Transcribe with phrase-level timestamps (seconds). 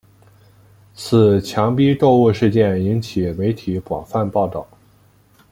[0.95, 4.67] 此强逼购物事件引起媒体广泛报道。